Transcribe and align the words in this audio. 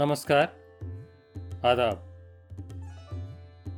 नमस्कार। 0.00 0.42
आदाब। 1.64 2.04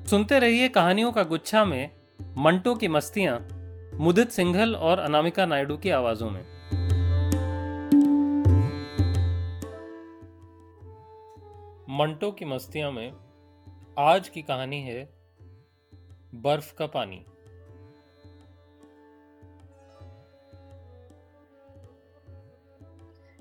सुनते 0.06 0.38
रहिए 0.38 0.68
कहानियों 0.68 1.12
का 1.12 1.22
गुच्छा 1.22 1.64
में 1.64 1.90
मंटो 2.36 2.74
की 2.74 2.88
मस्तियाँ, 2.88 3.48
मुदित 3.94 4.30
सिंघल 4.30 4.76
और 4.76 4.98
अनामिका 4.98 5.46
नायडू 5.46 5.76
की 5.76 5.90
आवाजों 5.90 6.30
में। 6.30 6.42
मंटो 11.90 12.30
की 12.30 12.44
मस्तियाँ 12.44 12.92
में 12.92 13.12
आज 13.98 14.28
की 14.28 14.42
कहानी 14.42 14.82
है 14.82 15.12
बर्फ़ 16.34 16.74
का 16.74 16.86
पानी। 16.86 17.26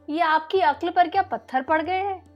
ये 0.10 0.22
आपकी 0.22 0.60
अक्ल 0.60 0.90
पर 0.90 1.10
क्या 1.10 1.22
पत्थर 1.22 1.62
पड़ 1.62 1.82
गए 1.82 2.00
हैं? 2.00 2.31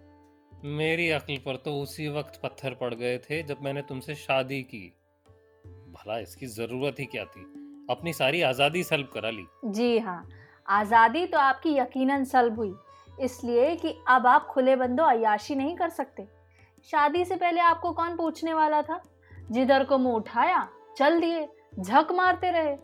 मेरी 0.67 1.09
अक्ल 1.11 1.37
पर 1.37 1.55
तो 1.55 1.71
उसी 1.81 2.07
वक्त 2.07 2.39
पत्थर 2.43 2.73
पड़ 2.73 2.93
गए 2.93 3.17
थे 3.19 3.41
जब 3.43 3.57
मैंने 3.61 3.81
तुमसे 3.81 4.15
शादी 4.15 4.61
की। 4.63 4.81
भला 5.91 6.17
इसकी 6.19 6.45
ज़रूरत 6.45 6.99
ही 6.99 7.05
क्या 7.05 7.25
थी? 7.25 7.41
अपनी 7.89 8.13
सारी 8.13 8.41
आज़ादी 8.41 8.83
सल्ब 8.83 9.07
करा 9.07 9.29
ली। 9.29 9.45
जी 9.65 9.97
हाँ 9.99 10.27
आज़ादी 10.69 11.25
तो 11.25 11.39
आपकी 11.39 11.75
यकीनन 11.77 12.23
सल्ब 12.23 12.55
हुई 12.55 12.73
इसलिए 13.19 13.75
कि 13.75 13.93
अब 14.07 14.27
आप 14.27 14.47
खुले 14.47 14.75
बंदो 14.75 15.03
अयाशी 15.03 15.55
नहीं 15.55 15.75
कर 15.75 15.89
सकते। 15.89 16.27
शादी 16.89 17.23
से 17.25 17.35
पहले 17.35 17.61
आपको 17.61 17.91
कौन 17.91 18.17
पूछने 18.17 18.53
वाला 18.53 18.81
था? 18.81 19.01
जिधर 19.51 19.83
को 19.83 19.97
मुँह 19.97 20.15
उठाया 20.15 20.67
चल 20.97 21.19
दिए 21.21 21.47
झक 21.79 22.11
मारते 22.11 22.51
रहे। 22.51 22.75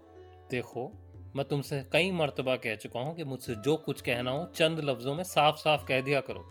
देखो 0.52 0.92
मैं 1.36 1.48
तुमसे 1.48 1.84
कई 1.94 2.12
मरतबा 2.12 2.56
कह 2.56 2.76
चुका 2.76 3.00
हूँ 3.00 3.16
कि 3.16 3.24
मुझसे 3.24 3.56
जो 3.56 3.76
कुछ 3.76 4.02
कहना 4.02 4.32
हो 4.32 4.46
चंद 4.56 4.80
लफ्जों 4.80 5.16
में 5.16 5.24
साफ़ 5.26 5.56
साफ़ 5.58 5.86
कह 5.88 6.02
दिया 6.02 6.22
करो। 6.22 6.50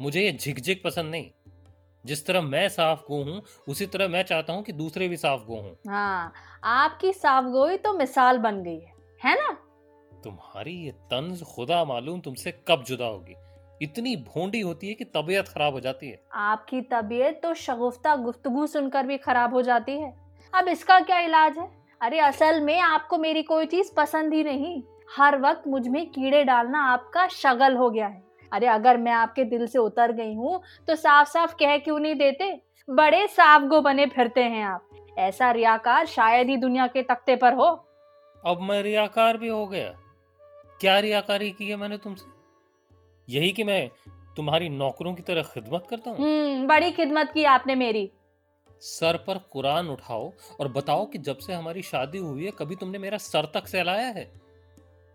मुझे 0.00 0.20
ये 0.20 0.32
झिकझिक 0.32 0.82
पसंद 0.84 1.10
नहीं। 1.10 1.30
जिस 2.04 2.26
तरह 2.26 2.40
मैं 2.40 2.68
साफ़ 2.68 3.00
गो 3.00 3.22
हूँ 3.22 3.42
उसी 3.68 3.86
तरह 3.86 4.08
मैं 4.08 4.22
चाहता 4.22 4.52
हूँ 4.52 4.62
कि 4.62 4.72
दूसरे 4.72 5.08
भी 5.08 5.16
साफ़ 5.16 5.40
गो 5.40 5.56
हूँ। 5.56 5.76
हाँ 5.88 6.32
आपकी 6.64 7.12
साफ़ 7.12 7.44
गोई 7.44 7.76
तो 7.76 7.92
मिसाल 7.92 8.38
बन 8.38 8.62
गई 8.62 8.78
है 8.78 8.92
है 9.24 9.34
ना? 9.34 9.50
तुम्हारी 10.24 10.72
ये 10.72 10.90
तंज 10.90 11.42
खुदा 11.42 11.84
मालूम 11.84 12.20
तुमसे 12.20 12.52
कब 12.68 12.84
जुदा 12.84 13.06
होगी। 13.06 13.34
इतनी 13.82 14.16
भोंडी 14.16 14.60
होती 14.60 14.88
है 14.88 14.94
कि 14.94 15.04
तबीयत 15.04 15.48
खराब 15.48 15.72
हो 15.72 15.80
जाती 15.80 16.08
है। 16.08 16.22
आपकी 16.34 16.80
तबीयत 16.80 17.40
तो 17.42 17.54
शगुफ्ता 17.54 18.16
गुफ्तगू 18.16 18.66
सुनकर 18.66 19.06
भी 19.06 19.16
खराब 19.16 19.54
हो 19.54 19.62
जाती 19.62 19.92
है। 19.92 20.14
अब 20.54 20.68
इसका 20.68 21.00
क्या 21.00 21.18
इलाज 21.20 21.58
है? 21.58 21.70
अरे 22.02 22.18
असल 22.18 22.60
में 22.60 22.80
आपको 22.80 23.18
मेरी 23.18 23.42
कोई 23.42 23.66
चीज़ 23.66 23.92
पसंद 23.94 24.34
ही 24.34 24.44
नहीं। 24.44 24.82
हर 25.16 25.40
वक्त 25.40 25.68
मुझमें 25.68 26.10
कीड़े 26.10 26.44
डालना 26.44 26.82
आपका 26.82 27.28
शगल 27.28 27.76
हो 27.76 27.90
गया 27.90 28.06
है। 28.06 28.27
अरे 28.52 28.66
अगर 28.66 28.96
मैं 28.96 29.12
आपके 29.12 29.44
दिल 29.44 29.66
से 29.66 29.78
उतर 29.78 30.12
गई 30.12 30.34
हूँ 30.34 30.62
तो 30.88 30.94
साफ़ 30.96 31.28
साफ़ 31.28 31.54
कह 31.54 31.78
क्यों 31.78 31.98
नहीं 31.98 32.14
देते? 32.14 32.60
बड़े 32.90 33.26
साफ़ 33.26 33.62
गो 33.62 33.80
बने 33.80 34.06
फिरते 34.06 34.42
हैं 34.42 34.64
आप। 34.64 34.88
ऐसा 35.18 35.50
रियाकार 35.50 36.06
शायद 36.06 36.48
ही 36.48 36.56
दुनिया 36.56 36.86
के 36.86 37.02
तख्ते 37.02 37.36
पर 37.36 37.52
हो। 37.52 37.84
अब 38.46 38.60
मैं 38.60 38.82
रियाकार 38.82 39.36
भी 39.36 39.48
हो 39.48 39.66
गया। 39.66 39.94
क्या 40.80 40.98
रियाकारी 40.98 41.50
की 41.50 41.68
है 41.68 41.76
मैंने 41.76 41.96
तुमसे? 41.96 42.26
यही 43.28 43.52
कि 43.52 43.64
मैं 43.64 43.90
तुम्हारी 44.36 44.68
नौकरों 44.68 45.14
की 45.14 45.22
तरह 45.22 45.42
खिदमत 45.42 45.86
करता 45.90 46.10
हूँ? 46.10 46.18
हम्म 46.18 46.66
बड़ी 46.66 46.90
खिदमत 46.90 47.30
की 47.34 47.44
आपने 47.44 47.74
मेरी। 47.74 48.10
सर 48.80 49.16
पर 49.16 49.38
कुरान 49.38 49.88
उठाओ 49.88 50.32
और 50.60 50.68
बताओ 50.68 51.06
कि 51.06 51.18
जब 51.18 51.38
से 51.38 51.52
हमारी 51.52 51.82
शादी 51.82 52.18
हुई 52.18 52.44
है 52.44 52.50
कभी 52.50 52.76
तुमने 52.76 52.98
मेरा 52.98 53.18
सर 53.18 53.46
तक 53.54 53.66
सहलाया 53.66 54.06
है? 54.06 54.32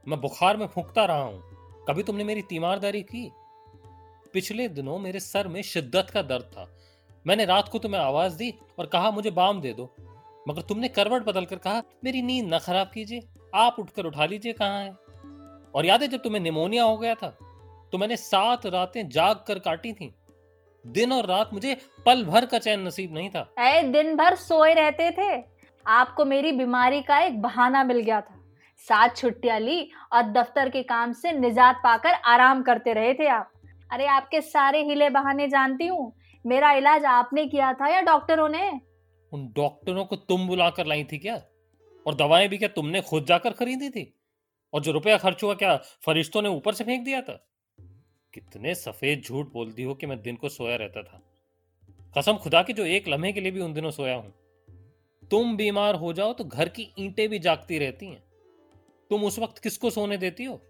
मैं 0.07 0.21
बुखार 0.21 0.57
में 0.57 0.67
फूकता 0.67 1.05
रहा 1.05 1.21
हूँ। 1.21 1.52
कभी 1.87 2.03
तुमने 2.03 2.23
मेरी 2.23 2.41
तीमारदारी 2.41 3.01
की? 3.03 3.31
पिछले 4.33 4.67
दिनों 4.67 4.97
मेरे 4.99 5.19
सर 5.19 5.47
में 5.47 5.61
शिद्दत 5.61 6.09
का 6.09 6.21
दर्द 6.21 6.43
था। 6.43 6.67
मैंने 7.27 7.45
रात 7.45 7.69
को 7.69 7.79
तुम्हें 7.79 8.01
आवाज़ 8.01 8.37
दी 8.37 8.53
और 8.79 8.85
कहा, 8.85 9.11
मुझे 9.11 9.31
बाम 9.31 9.61
दे 9.61 9.73
दो। 9.73 9.93
मगर 10.47 10.61
तुमने 10.61 10.87
करवट 10.87 11.23
बदल 11.23 11.45
कर 11.45 11.55
कहा, 11.55 11.81
मेरी 12.03 12.21
नींद 12.21 12.53
न 12.53 12.59
खराब 12.59 12.91
कीजिए, 12.93 13.21
आप 13.55 13.75
उठकर 13.79 14.05
उठा 14.05 14.25
लीजिए, 14.25 14.53
कहाँ 14.53 14.83
है? 14.83 14.91
और 15.75 15.85
याद 15.85 16.01
है 16.01 16.07
जब 16.07 16.17
तुम्हें 16.17 16.41
निमोनिया 16.41 16.83
हो 16.83 16.97
गया 16.97 17.15
था 17.15 17.37
तो 17.91 17.97
मैंने 17.97 18.17
सात 18.17 18.65
रातें 18.65 19.07
जाग 19.09 19.43
कर 19.47 19.59
काटी 19.59 19.93
थी। 19.93 20.13
दिन 20.85 21.11
और 21.13 21.25
रात 21.25 21.49
मुझे 21.53 21.75
पल 22.05 22.23
भर 22.25 22.45
का 22.45 22.59
चैन 22.59 22.87
नसीब 22.87 23.13
नहीं 23.13 23.29
था। 23.29 23.53
दिन 23.83 24.15
भर 24.15 24.35
सोए 24.35 24.73
रहते 24.73 25.09
थे। 25.11 25.43
आपको 25.87 26.25
मेरी 26.25 26.51
बीमारी 26.51 27.01
का 27.01 27.19
एक 27.19 27.41
बहाना 27.41 27.83
मिल 27.83 27.99
गया 27.99 28.21
था। 28.21 28.39
सात 28.87 29.17
छुट्टियाँ 29.17 29.59
ली 29.59 29.91
और 30.13 30.21
दफ्तर 30.23 30.69
के 30.69 30.83
काम 30.83 31.13
से 31.13 31.31
निजात 31.31 31.81
पाकर 31.83 32.13
आराम 32.13 32.63
करते 32.63 32.93
रहे 32.93 33.13
थे 33.13 33.27
आप। 33.27 33.51
अरे, 33.91 34.07
आपके 34.07 34.41
सारे 34.41 34.83
हिले 34.83 35.09
बहाने 35.09 35.47
जानती 35.47 35.87
हूँ। 35.87 36.13
मेरा 36.45 36.71
इलाज 36.71 37.05
आपने 37.05 37.47
किया 37.47 37.73
था 37.73 37.87
या 37.87 38.01
डॉक्टरों 38.01 38.49
ने? 38.49 38.81
उन 39.33 39.53
डॉक्टरों 39.55 40.05
को 40.05 40.15
तुम 40.15 40.47
बुलाकर 40.47 40.85
लाई 40.85 41.03
थी 41.03 41.17
क्या? 41.17 41.41
और 42.07 42.15
दवाएँ 42.15 42.47
भी 42.47 42.57
क्या 42.57 42.69
तुमने 42.69 43.01
खुद 43.01 43.25
जाकर 43.25 43.49
खरीदी 43.49 43.89
थी? 43.89 44.19
और 44.73 44.81
जो 44.81 44.91
रुपया 44.91 45.17
खर्च 45.17 45.43
हुआ, 45.43 45.53
क्या 45.53 45.77
फरिश्तों 45.77 46.41
ने 46.41 46.49
ऊपर 46.49 46.73
से 46.73 46.83
फेंक 46.83 47.05
दिया 47.05 47.21
था? 47.21 47.47
कितने 48.33 48.75
सफ़ेद 48.75 49.21
झूठ 49.21 49.53
बोलती 49.53 49.83
हो 49.83 49.93
कि 49.93 50.05
मैं 50.05 50.21
दिन 50.21 50.35
को 50.35 50.49
सोया 50.49 50.75
रहता 50.75 51.03
था। 51.03 51.23
कसम 52.17 52.33
खुदा 52.33 52.63
की, 52.63 52.73
जो 52.73 52.85
एक 52.85 53.07
लम्हे 53.07 53.31
के 53.31 53.41
लिए 53.41 53.51
भी 53.51 53.59
उन 53.59 53.73
दिनों 53.73 53.91
सोया 53.91 54.15
हूँ। 54.15 54.33
तुम 55.31 55.57
बीमार 55.57 55.95
हो 55.95 56.13
जाओ 56.13 56.33
तो 56.33 56.43
घर 56.43 56.69
की 56.69 56.93
ईंटें 56.99 57.29
भी 57.29 57.39
जागती 57.39 57.79
रहती 57.79 58.05
हैं। 58.05 58.32
तुम 59.11 59.23
उस 59.23 59.39
वक्त 59.39 59.57
किसको 59.57 59.89
सोने 59.89 60.17
देती 60.17 60.43
हो? 60.43 60.61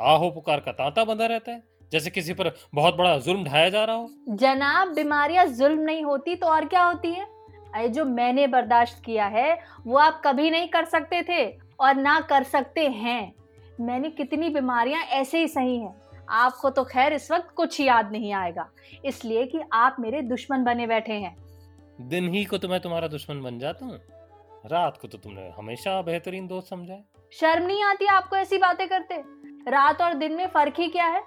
आहो 0.00 0.30
पुकार 0.30 0.60
का 0.60 0.72
तांता 0.72 1.04
बंधा 1.04 1.26
रहता 1.26 1.52
है 1.52 1.62
जैसे 1.92 2.10
किसी 2.10 2.34
पर 2.34 2.52
बहुत 2.74 2.96
बड़ा 2.96 3.16
जुल्म 3.18 3.44
ढाया 3.44 3.68
जा 3.68 3.84
रहा 3.84 3.96
हो। 3.96 4.08
जनाब 4.30 4.94
बीमारियाँ 4.94 5.46
जुल्म 5.46 5.80
नहीं 5.80 6.02
होती 6.04 6.36
तो 6.36 6.46
और 6.46 6.64
क्या 6.64 6.82
होती 6.82 7.12
है? 7.12 7.24
अरे 7.74 7.88
जो 7.88 8.04
मैंने 8.04 8.46
बर्दाश्त 8.46 9.02
किया 9.04 9.26
है 9.26 9.58
वो 9.86 9.96
आप 9.98 10.20
कभी 10.24 10.50
नहीं 10.50 10.68
कर 10.68 10.84
सकते 10.84 11.22
थे 11.22 11.46
और 11.80 11.94
ना 11.96 12.20
कर 12.20 12.42
सकते 12.44 12.86
हैं। 12.88 13.32
मैंने 13.80 14.10
कितनी 14.10 14.48
बीमारियाँ 14.50 15.02
ऐसे 15.02 15.40
ही 15.40 15.48
सही 15.48 15.76
हैं। 15.78 15.94
आपको 16.30 16.70
तो 16.70 16.84
खैर 16.84 17.12
इस 17.12 17.30
वक्त 17.30 17.50
कुछ 17.50 17.80
याद 17.80 18.12
नहीं 18.12 18.32
आएगा 18.32 18.68
इसलिए 19.04 19.44
कि 19.46 19.60
आप 19.72 19.96
मेरे 20.00 20.22
दुश्मन 20.22 20.64
बने 20.64 20.86
बैठे 20.86 21.12
हैं। 21.12 21.36
दिन 22.00 22.28
ही 22.28 22.44
को 22.44 22.58
तो 22.58 22.68
मैं 22.68 22.80
तुम्हारा 22.80 23.08
दुश्मन 23.08 23.42
बन 23.42 23.58
जाता 23.58 23.86
हूँ। 23.86 23.98
रात 24.66 24.98
को 25.02 25.08
तो 25.08 25.18
तुमने 25.18 25.48
हमेशा 25.50 26.00
बेहतरीन 26.02 26.46
दोस्त 26.46 26.68
समझा 26.68 26.92
है। 26.94 27.04
शर्म 27.32 27.66
नहीं 27.66 27.82
आती 27.84 28.06
आपको 28.06 28.36
ऐसी 28.36 28.58
बातें 28.58 28.88
करते? 28.88 29.14
रात 29.66 30.00
और 30.02 30.14
दिन 30.14 30.32
में 30.32 30.46
फ़र्क 30.46 30.78
ही 30.78 30.88
क्या 30.88 31.06
है? 31.06 31.22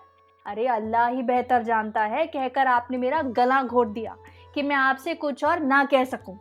अरे 0.45 0.65
अल्लाह 0.67 1.07
ही 1.07 1.21
बेहतर 1.23 1.63
जानता 1.63 2.01
है 2.05 2.25
कहकर 2.27 2.67
आपने 2.67 2.97
मेरा 2.97 3.21
गला 3.37 3.61
घोट 3.63 3.87
दिया 3.87 4.15
कि 4.55 4.61
मैं 4.61 4.75
आपसे 4.75 5.13
कुछ 5.15 5.43
और 5.43 5.59
ना 5.59 5.83
कह 5.85 6.03
सकूँ। 6.05 6.37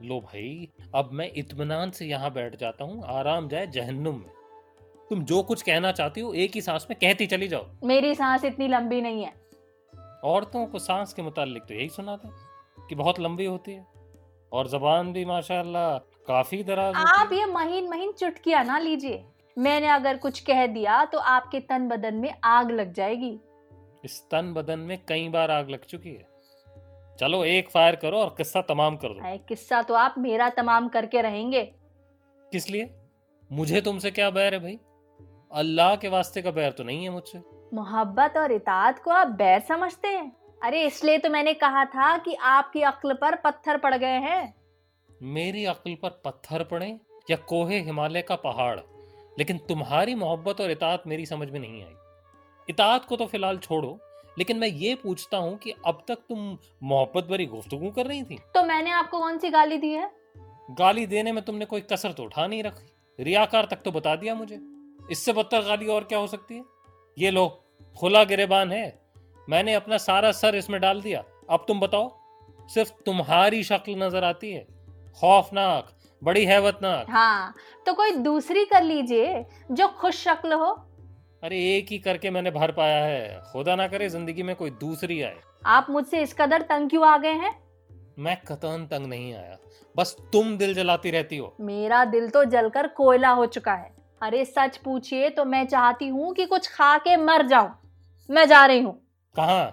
लो 0.00 0.20
भाई 0.20 0.68
अब 0.94 1.10
मैं 1.12 1.30
इत्मीनान 1.36 1.90
से 1.90 2.06
यहाँ 2.06 2.32
बैठ 2.32 2.56
जाता 2.56 2.84
हूँ 2.84 3.02
आराम 3.08 3.48
जाए 3.48 3.66
जहन्नुम 3.66 4.14
में। 4.14 4.30
तुम 5.10 5.24
जो 5.24 5.42
कुछ 5.42 5.62
कहना 5.62 5.92
चाहती 5.92 6.20
हो 6.20 6.32
एक 6.34 6.54
ही 6.54 6.60
सांस 6.60 6.86
में 6.90 6.98
कहती 7.00 7.26
चली 7.26 7.48
जाओ। 7.48 7.66
मेरी 7.84 8.14
सांस 8.14 8.44
इतनी 8.44 8.68
लंबी 8.68 9.00
नहीं 9.00 9.24
है। 9.24 9.32
औरतों 10.24 10.66
को 10.66 10.78
सांस 10.78 11.12
के 11.14 11.22
मुतालिक 11.22 11.62
तो 11.62 11.74
यही 11.74 11.88
सुना 11.90 12.16
था 12.16 12.30
कि 12.88 12.94
बहुत 12.94 13.20
लंबी 13.20 13.44
होती 13.44 13.72
है। 13.72 13.86
और 14.52 14.68
जबान 14.68 15.12
भी 15.12 15.24
माशाल्लाह 15.24 15.98
काफ़ी 16.28 16.62
दराज 16.64 16.94
आप 16.96 17.32
ये 17.32 17.46
महीन 17.46 17.88
महीन 17.88 18.12
चुटकिया 18.12 18.62
ना 18.62 18.78
लीजिए। 18.78 19.24
मैंने 19.56 19.88
अगर 19.88 20.16
कुछ 20.16 20.40
कह 20.40 20.66
दिया 20.66 21.04
तो 21.04 21.18
आपके 21.18 21.60
तन 21.62 21.88
बदन 21.88 22.14
में 22.14 22.32
आग 22.44 22.70
लग 22.70 22.92
जाएगी। 22.92 23.38
इस 24.04 24.20
तन 24.30 24.52
बदन 24.52 24.78
में 24.78 24.98
कई 25.08 25.28
बार 25.28 25.50
आग 25.50 25.70
लग 25.70 25.84
चुकी 25.84 26.10
है। 26.10 26.32
चलो 27.18 27.44
एक 27.44 27.68
फायर 27.70 27.96
करो 27.96 28.18
और 28.18 28.34
किस्सा 28.38 28.60
तमाम 28.62 28.96
कर 28.96 29.08
दो। 29.08 29.36
किस्सा 29.48 29.82
तो 29.82 29.94
आप 29.94 30.14
मेरा 30.18 30.48
तमाम 30.52 30.88
करके 30.88 31.22
रहेंगे। 31.22 31.62
किस 32.52 32.70
लिए? 32.70 32.90
मुझे 33.50 33.80
तुमसे 33.80 34.10
क्या 34.10 34.30
बैर 34.30 34.54
है 34.54 34.60
भाई? 34.60 34.78
अल्लाह 35.52 35.94
के 35.96 36.08
वास्ते 36.08 36.42
का 36.42 36.50
बैर 36.50 36.70
तो 36.70 36.84
नहीं 36.84 37.04
है 37.04 37.10
मुझसे। 37.10 37.38
मोहब्बत 37.74 38.36
और 38.36 38.52
इतात 38.52 38.98
को 38.98 39.10
आप 39.10 39.28
बैर 39.36 39.60
समझते 39.60 40.08
हैं। 40.08 40.32
अरे 40.62 40.82
इसलिए 40.86 41.18
तो 41.18 41.30
मैंने 41.30 41.54
कहा 41.54 41.84
था 41.86 42.16
कि 42.18 42.34
आपकी 42.34 42.82
अक्ल 42.84 43.14
पर 43.14 43.34
पत्थर 43.36 43.76
पड़ 43.78 43.94
गए 43.94 44.18
हैं। 44.20 44.54
मेरी 45.24 45.64
अक्ल 45.64 45.94
पर 45.94 46.20
पत्थर 46.24 46.62
पड़े 46.64 46.86
या 47.30 47.36
कोहे 47.48 47.78
हिमालय 47.80 48.22
का 48.22 48.36
पहाड़ 48.36 48.78
लेकिन 49.38 49.58
तुम्हारी 49.58 50.14
मोहब्बत 50.14 50.60
और 50.60 50.70
इतात 50.70 51.06
मेरी 51.06 51.26
समझ 51.26 51.48
में 51.50 51.58
नहीं 51.60 51.82
आई। 51.82 51.94
इतात 52.68 53.04
को 53.04 53.16
तो 53.16 53.26
फ़िलहाल 53.26 53.58
छोड़ो 53.58 53.98
लेकिन 54.38 54.58
मैं 54.58 54.68
ये 54.68 54.94
पूछता 54.94 55.38
हूँ 55.38 55.56
कि 55.58 55.74
अब 55.86 56.02
तक 56.08 56.18
तुम 56.28 56.58
मोहब्बत 56.82 57.24
भरी 57.24 57.46
गुफ्तगू 57.46 57.90
कर 57.90 58.06
रही 58.06 58.22
थी? 58.22 58.38
तो 58.54 58.64
मैंने 58.64 58.90
आपको 58.90 59.18
कौन 59.18 59.38
सी 59.38 59.50
गाली 59.50 59.78
दी 59.78 59.92
है? 59.92 60.10
गाली 60.70 61.06
देने 61.06 61.32
में 61.32 61.42
तुमने 61.44 61.64
कोई 61.64 61.80
कसर 61.92 62.12
तो 62.12 62.24
उठा 62.24 62.46
नहीं 62.46 62.62
रखी। 62.62 63.24
रियाकार 63.24 63.66
तक 63.70 63.82
तो 63.84 63.92
बता 63.92 64.14
दिया 64.16 64.34
मुझे। 64.34 64.58
इससे 65.10 65.32
बदतर 65.32 65.62
गाली 65.62 65.86
और 65.86 66.04
क्या 66.04 66.18
हो 66.18 66.26
सकती 66.26 66.54
है? 66.54 66.64
ये 67.16 67.30
लो 67.30 67.46
खुला 67.96 68.24
गिरेबान 68.24 68.72
है। 68.72 68.86
मैंने 69.48 69.74
अपना 69.74 69.98
सारा 69.98 70.32
सर 70.32 70.54
इसमें 70.54 70.80
डाल 70.80 71.02
दिया। 71.02 71.24
अब 71.50 71.64
तुम 71.68 71.80
बताओ 71.80 72.10
सिर्फ़ 72.68 72.92
तुम्हारी 73.06 73.62
शक्ल 73.64 73.94
नज़र 74.02 74.24
आती 74.24 74.52
है? 74.52 74.66
खौफनाक 75.20 75.90
बड़ी 76.22 76.44
हैवतनाक। 76.44 77.10
हाँ 77.10 77.54
तो 77.86 77.92
कोई 77.94 78.10
दूसरी 78.12 78.64
कर 78.64 78.82
लीजिए 78.82 79.44
जो 79.70 79.88
खुश 79.88 80.22
शक्ल 80.24 80.52
हो। 80.52 80.70
अरे 81.42 81.58
एक 81.76 81.86
ही 81.90 81.98
करके 81.98 82.30
मैंने 82.30 82.50
भर 82.50 82.72
पाया 82.72 83.04
है। 83.04 83.40
खुदा 83.52 83.74
ना 83.76 83.86
करे 83.88 84.08
ज़िंदगी 84.08 84.42
में 84.42 84.54
कोई 84.56 84.70
दूसरी 84.70 85.20
आए। 85.22 85.40
आप 85.66 85.86
मुझसे 85.90 86.22
इस 86.22 86.32
कदर 86.32 86.62
तंग 86.62 86.90
क्यों 86.90 87.06
आ 87.06 87.16
गए 87.18 87.32
हैं? 87.32 87.52
मैं 88.18 88.36
कतन 88.48 88.86
तंग 88.90 89.06
नहीं 89.06 89.34
आया। 89.34 89.56
बस 89.96 90.16
तुम 90.32 90.56
दिल 90.56 90.74
जलाती 90.74 91.10
रहती 91.10 91.36
हो। 91.36 91.54
मेरा 91.60 92.04
दिल 92.04 92.28
तो 92.28 92.44
जलकर 92.44 92.86
कोयला 92.86 93.30
हो 93.30 93.46
चुका 93.46 93.72
है। 93.72 93.92
अरे 94.22 94.44
सच 94.44 94.76
पूछिए 94.76 95.30
तो 95.30 95.44
मैं 95.44 95.66
चाहती 95.66 96.08
हूँ 96.08 96.32
कि 96.34 96.46
कुछ 96.46 96.68
खा 96.68 96.96
के 96.98 97.16
मर 97.16 97.46
जाऊँ। 97.46 97.70
मैं 98.30 98.46
जा 98.48 98.64
रही 98.66 98.80
हूँ। 98.80 98.92
कहा? 99.34 99.72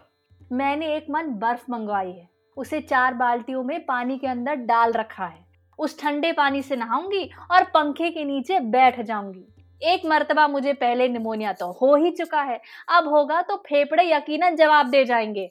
मैंने 0.52 0.96
एक 0.96 1.06
मन 1.10 1.28
बर्फ़ 1.34 1.66
मंगवाई 1.70 2.12
है। 2.12 2.30
उसे 2.62 2.82
चार 2.82 3.14
बाल्टियों 3.14 3.64
में 3.64 3.80
पानी 3.86 4.18
के 4.18 4.28
अंदर 4.28 4.56
डाल 4.66 4.92
रखा 4.94 5.26
है। 5.26 5.40
उस 5.80 6.00
ठंडे 6.00 6.32
पानी 6.32 6.62
से 6.62 6.76
नहाऊँगी 6.76 7.24
और 7.52 7.64
पंखे 7.66 8.10
के 8.10 8.24
नीचे 8.26 8.60
बैठ 8.60 9.00
जाऊँगी। 9.02 9.48
एक 9.82 10.06
मर्तबा 10.06 10.48
मुझे 10.48 10.74
पहले 10.74 11.08
निमोनिया 11.10 11.54
तो 11.54 11.72
हो 11.72 11.96
ही 11.96 12.12
चुका 12.12 12.42
है। 12.42 12.60
अब 12.90 13.08
होगा 13.08 13.42
तो 13.42 13.56
फेफड़े 13.60 14.04
यकीनन 14.12 14.56
जवाब 14.56 14.90
दे 14.90 15.04
जाएँगे। 15.06 15.50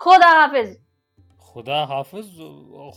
खुदा 0.00 0.30
हाफिज। 0.30 0.76
खुदा 1.42 1.84
हाफिज 1.84 2.34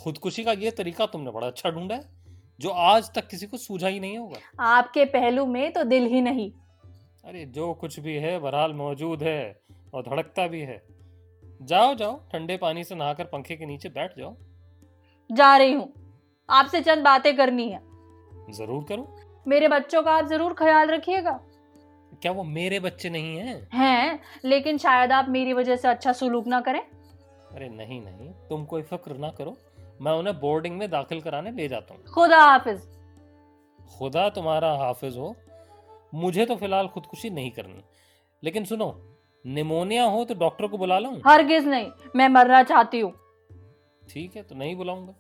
खुदकुशी 0.04 0.44
का 0.44 0.52
ये 0.54 0.72
तरीका 0.72 1.06
तुमने 1.06 1.32
बड़ा 1.32 1.48
अच्छा 1.48 1.70
ढूंढा 1.70 1.96
है 1.96 2.14
जो 2.60 2.70
आज 2.70 3.14
तक 3.16 3.28
किसी 3.28 3.48
को 3.48 3.58
सूझा 3.58 3.88
ही 3.88 4.00
नहीं 4.00 4.18
होगा। 4.18 4.40
आपके 4.68 5.06
पहलू 5.06 5.46
में 5.46 5.72
तो 5.74 5.84
दिल 5.84 6.06
ही 6.06 6.22
नहीं। 6.22 6.52
अरे 7.26 7.46
जो 7.46 7.74
कुछ 7.74 8.00
भी 8.00 8.16
है 8.16 8.38
बहरहाल 8.40 8.74
मौजूद 8.74 9.24
है 9.24 9.40
और 9.94 10.04
धड़कता 10.04 10.48
भी 10.48 10.62
है। 10.62 10.82
जाओ 11.60 11.94
जाओ 11.96 12.18
ठंडे 12.32 12.58
पानी 12.58 12.84
से 12.84 12.96
नहाकर 12.96 13.24
पंखे 13.24 13.56
के 13.56 13.66
नीचे 13.66 13.90
बैठ 13.90 14.18
जाओ। 14.18 14.36
जा 15.30 15.56
रही 15.58 15.74
हूँ। 15.74 15.92
आपसे 16.50 16.82
चंद 16.82 17.04
बातें 17.04 17.36
करनी 17.38 17.70
है। 17.70 17.80
ज़रूर 18.54 18.84
करो। 18.84 19.08
मेरे 19.48 19.68
बच्चों 19.68 20.02
का 20.04 20.12
आप 20.12 20.26
ज़रूर 20.26 20.54
ख्याल 20.54 20.90
रखिएगा। 20.90 21.40
क्या 22.22 22.32
वो 22.32 22.44
मेरे 22.44 22.80
बच्चे 22.80 23.10
नहीं 23.10 23.38
हैं? 23.38 23.68
हैं 23.74 24.20
लेकिन 24.46 24.78
शायद 24.78 25.12
आप 25.12 25.30
मेरी 25.30 25.54
वजह 25.54 25.76
से 25.76 25.88
अच्छा 25.88 26.12
सुलूक 26.12 26.48
ना 26.48 26.60
करें। 26.62 26.80
अरे 26.80 27.70
नहीं 27.70 28.02
नहीं 28.02 28.30
तुम 28.50 28.66
कोई 28.66 28.82
फ़िक्र 28.82 29.18
ना 29.18 29.30
करो। 29.30 29.56
मैं 30.02 30.12
उन्हें 30.12 30.40
बोर्डिंग 30.40 30.78
में 30.78 30.90
दाखिल 30.92 31.22
कराने 31.22 31.52
ले 31.52 31.68
जाता 31.68 31.94
हूँ। 31.94 32.04
खुदा 32.14 32.42
हाफिज। 32.42 32.82
खुदा 33.98 34.30
तुम्हारा 34.30 34.72
हाफिज 34.78 35.18
हो। 35.18 35.36
मुझे 36.14 36.46
तो 36.46 36.56
फ़िलहाल 36.56 36.88
खुदकुशी 36.88 37.30
नहीं 37.30 37.52
करनी। 37.52 37.84
लेकिन 38.44 38.66
सुनो 38.66 38.88
निमोनिया 39.46 40.04
हो 40.06 40.24
तो 40.26 40.34
डॉक्टर 40.36 40.68
को 40.68 40.78
बुला 40.78 40.98
लूँ 41.00 41.22
हरगिज 41.26 41.68
नहीं 41.68 41.90
मैं 42.16 42.28
मरना 42.30 42.62
चाहती 42.64 43.00
हूँ। 43.00 43.14
ठीक 44.04 44.36
है 44.36 44.44
तो 44.44 44.56
नहीं 44.56 44.76
बुलाऊँगा। 44.76 45.14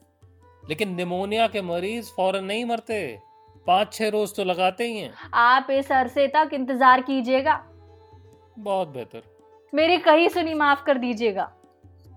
लेकिन 0.63 0.95
निमोनिया 0.95 1.47
के 1.47 1.61
मरीज़ 1.61 2.09
फ़ौरन 2.11 2.45
नहीं 2.45 2.65
मरते। 2.65 2.99
पाँच 3.67 3.93
छह 3.93 4.09
रोज 4.09 4.35
तो 4.35 4.43
लगाते 4.43 4.87
ही 4.87 4.97
हैं। 4.97 5.13
आप 5.33 5.67
इस 5.71 5.91
अरसे 5.91 6.27
तक 6.27 6.49
इंतज़ार 6.53 7.01
कीजिएगा। 7.01 7.53
बहुत 8.59 8.87
बेहतर। 8.87 9.21
मेरी 9.73 9.97
कही 9.97 10.29
सुनी 10.29 10.53
माफ़ 10.53 10.83
कर 10.83 10.97
दीजिएगा। 10.97 11.51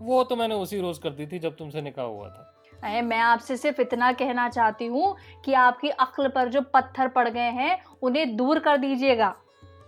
वो 0.02 0.22
तो 0.24 0.36
मैंने 0.36 0.54
उसी 0.54 0.80
रोज 0.80 0.98
कर 0.98 1.10
दी 1.10 1.26
थी 1.26 1.38
जब 1.38 1.56
तुमसे 1.56 1.82
निकाह 1.82 2.06
हुआ 2.06 2.28
था। 2.28 2.44
अरे 2.82 3.00
मैं 3.02 3.18
आपसे 3.18 3.56
सिर्फ़ 3.56 3.80
इतना 3.80 4.12
कहना 4.12 4.48
चाहती 4.48 4.86
हूँ 4.86 5.14
कि 5.44 5.52
आपकी 5.56 5.88
अक्ल 5.98 6.28
पर 6.28 6.48
जो 6.48 6.60
पत्थर 6.74 7.08
पड़ 7.08 7.28
गए 7.28 7.50
हैं 7.52 7.78
उन्हें 8.02 8.36
दूर 8.36 8.58
कर 8.58 8.76
दीजिएगा। 8.76 9.34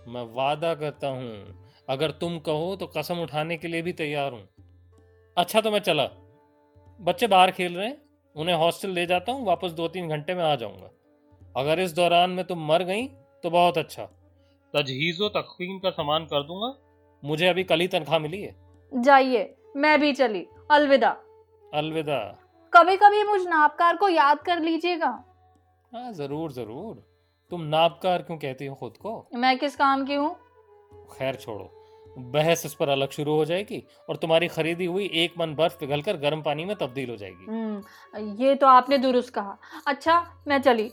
मैं 0.07 0.23
वादा 0.33 0.73
करता 0.75 1.07
हूँ 1.07 1.60
अगर 1.87 2.11
तुम 2.11 2.37
कहो 2.39 2.75
तो 2.75 2.87
कसम 2.87 3.19
उठाने 3.19 3.57
के 3.57 3.67
लिए 3.67 3.81
भी 3.81 3.93
तैयार 3.93 4.31
हूँ। 4.33 4.47
अच्छा 5.37 5.61
तो 5.61 5.71
मैं 5.71 5.79
चला। 5.79 6.03
बच्चे 6.99 7.27
बाहर 7.27 7.51
खेल 7.51 7.75
रहे 7.75 7.87
हैं 7.87 7.97
उन्हें 8.35 8.55
हॉस्टल 8.55 8.89
ले 8.89 9.05
जाता 9.05 9.31
हूँ 9.31 9.45
वापस 9.45 9.71
दो 9.71 9.87
तीन 9.87 10.09
घंटे 10.09 10.33
में 10.35 10.43
आ 10.43 10.55
जाऊँगा। 10.55 10.89
अगर 11.55 11.79
इस 11.79 11.93
दौरान 11.93 12.29
में 12.29 12.43
तुम 12.45 12.65
मर 12.67 12.83
गई 12.83 13.07
तो 13.43 13.49
बहुत 13.49 13.77
अच्छा। 13.77 14.03
तजहीज़ो 14.73 15.29
तकवीम 15.31 15.79
का 15.79 15.89
सामान 15.89 16.25
कर 16.25 16.43
दूँगा। 16.43 16.73
मुझे 17.23 17.47
अभी 17.47 17.63
कल 17.63 17.79
ही 17.79 17.87
तनख्वाह 17.87 18.19
मिली 18.19 18.41
है। 18.41 18.55
जाइए 18.91 19.53
मैं 19.75 19.99
भी 19.99 20.13
चली। 20.13 20.45
अलविदा। 20.71 21.09
अलविदा। 21.73 22.17
कभी 22.73 22.95
कभी 22.97 23.23
मुझ 23.23 23.41
नापकार 23.47 23.97
को 23.97 24.09
याद 24.09 24.39
कर 24.39 24.59
लीजिएगा। 24.59 25.07
हाँ 25.91 26.11
ज़रूर 26.13 26.51
ज़रूर। 26.51 27.03
तुम 27.51 27.61
नापकार 27.63 28.21
क्यों 28.21 28.37
कहती 28.37 28.65
हो 28.65 28.75
खुद 28.75 28.97
को? 28.97 29.27
मैं 29.35 29.57
किस 29.57 29.75
काम 29.75 30.05
की 30.05 30.15
हूँ? 30.15 30.35
खैर 30.91 31.35
छोड़ो 31.35 31.69
बहस 32.17 32.65
इस 32.65 32.73
पर 32.73 32.89
अलग 32.89 33.09
शुरू 33.09 33.35
हो 33.35 33.45
जाएगी 33.45 33.83
और 34.09 34.15
तुम्हारी 34.15 34.47
खरीदी 34.47 34.85
हुई 34.85 35.09
एक 35.13 35.33
मन 35.37 35.53
बर्फ़ 35.55 35.77
पिघल 35.79 36.01
कर 36.01 36.17
गर्म 36.17 36.41
पानी 36.41 36.65
में 36.65 36.75
तब्दील 36.75 37.09
हो 37.09 37.15
जाएगी। 37.15 37.45
हम्म, 37.45 37.83
ये 38.43 38.55
तो 38.55 38.67
आपने 38.67 38.97
दुरुस्त 38.97 39.33
कहा। 39.33 39.57
अच्छा 39.87 40.19
मैं 40.47 40.61
चली। 40.61 40.91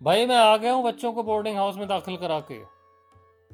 भाई 0.00 0.26
मैं 0.26 0.36
आ 0.36 0.56
गया 0.56 0.72
हूँ 0.72 0.84
बच्चों 0.84 1.12
को 1.12 1.22
बोर्डिंग 1.22 1.56
हाउस 1.56 1.76
में 1.76 1.88
दाखिल 1.88 2.16
करा 2.16 2.40
के। 2.40 2.58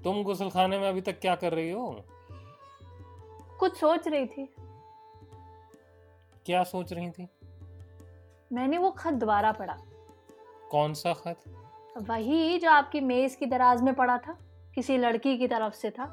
तुम 0.02 0.22
गुसल 0.22 0.50
खाने 0.50 0.78
में 0.78 0.88
अभी 0.88 1.00
तक 1.00 1.20
क्या 1.20 1.34
कर 1.34 1.52
रही 1.52 1.70
हो? 1.70 2.04
कुछ 3.60 3.76
सोच 3.76 4.08
रही 4.08 4.26
थी। 4.26 4.54
क्या 6.46 6.62
सोच 6.64 6.92
रही 6.92 7.10
थी? 7.10 7.28
मैंने 8.52 8.78
वो 8.78 8.90
खत 8.90 9.12
दोबारा 9.12 9.52
पढ़ा। 9.52 9.76
कौन 10.70 10.94
सा 10.94 11.12
खत? 11.12 11.42
वही 11.96 12.58
जो 12.58 12.70
आपकी 12.70 13.00
मेज 13.00 13.34
की 13.34 13.46
दराज 13.46 13.82
में 13.82 13.94
पड़ा 13.94 14.18
था 14.18 14.38
किसी 14.74 14.98
लड़की 14.98 15.36
की 15.38 15.48
तरफ़ 15.48 15.74
से 15.74 15.90
था। 15.90 16.04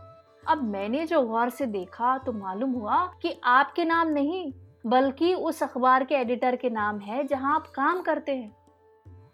अब 0.48 0.64
मैंने 0.64 1.06
जो 1.08 1.22
गौर 1.22 1.50
से 1.50 1.66
देखा 1.66 2.18
तो 2.18 2.32
मालूम 2.32 2.72
हुआ 2.72 3.06
कि 3.22 3.40
आपके 3.44 3.86
नाम 3.86 4.08
नहीं 4.08 4.52
बल्कि 4.86 5.34
उस 5.34 5.64
अखबार 5.64 6.04
के 6.04 6.16
एडिटर 6.16 6.56
के 6.56 6.70
नाम 6.70 7.00
है 7.00 7.24
जहाँ 7.28 7.56
आप 7.56 7.68
काम 7.68 8.02
करते 8.02 8.36
हैं। 8.36 8.56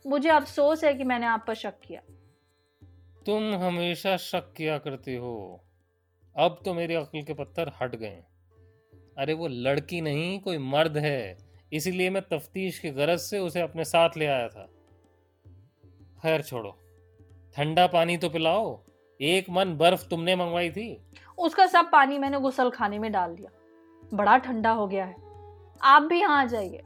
मुझे 0.08 0.30
अफसोस 0.30 0.84
है 0.84 0.94
कि 0.94 1.04
मैंने 1.04 1.26
आप 1.26 1.44
पर 1.48 1.54
शक 1.54 1.80
किया। 1.86 2.02
तुम 3.26 3.54
हमेशा 3.56 4.18
शक 4.18 4.54
किया 4.58 4.78
करती 4.78 5.16
हो। 5.16 5.64
अब 6.36 6.60
तो 6.66 6.74
मेरी 6.74 6.96
अक्ल 6.96 7.22
के 7.22 7.34
पत्थर 7.34 7.72
हट 7.82 7.96
गए। 7.96 8.24
अरे 9.18 9.34
वो 9.34 9.48
लड़की 9.48 10.02
नहीं 10.02 10.40
कोई 10.40 10.58
मर्द 10.58 10.98
है। 10.98 11.38
इसीलिए 11.74 12.10
मैं 12.10 12.22
तफ्तीश 12.22 12.80
की 12.80 12.90
गरज 12.90 13.20
से 13.20 13.40
उसे 13.40 13.62
अपने 13.62 13.84
साथ 13.84 14.18
ले 14.18 14.26
आया 14.26 14.48
था। 14.48 14.70
खैर 16.28 16.42
छोड़ो। 16.42 16.70
ठंडा 17.56 17.88
पानी 17.88 18.18
तो 18.18 18.30
पिलाओ 18.30 18.80
एक 19.22 19.46
मन 19.50 19.76
बर्फ़ 19.78 20.08
तुमने 20.08 20.36
मंगवाई 20.36 20.70
थी। 20.70 20.88
उसका 21.38 21.68
सब 21.68 21.90
पानी 21.92 22.18
मैंने 22.18 22.40
गुसल 22.40 22.70
खाने 22.70 23.00
में 23.00 23.12
डाल 23.12 23.36
दिया। 23.36 23.50
बड़ा 24.14 24.38
ठंडा 24.38 24.72
हो 24.72 24.88
गया 24.88 25.06
है। 25.06 25.16
आप 25.82 26.02
भी 26.02 26.20
यहाँ 26.20 26.42
आ 26.42 26.46
जाइए। 26.46 26.82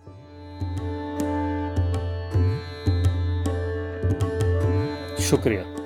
शुक्रिया। 5.23 5.80